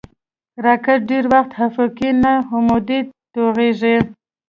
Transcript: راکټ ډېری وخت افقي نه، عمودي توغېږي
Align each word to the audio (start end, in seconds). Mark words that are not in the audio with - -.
راکټ 0.65 0.99
ډېری 1.09 1.27
وخت 1.33 1.51
افقي 1.65 2.09
نه، 2.23 2.33
عمودي 2.53 2.99
توغېږي 3.33 3.95